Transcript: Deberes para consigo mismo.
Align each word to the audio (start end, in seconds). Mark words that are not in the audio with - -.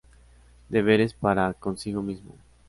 Deberes 0.67 1.13
para 1.13 1.53
consigo 1.53 2.01
mismo. 2.01 2.35